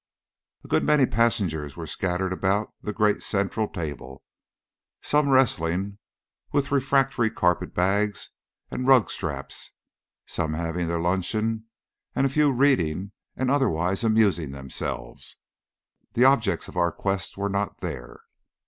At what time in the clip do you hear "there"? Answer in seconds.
17.81-18.21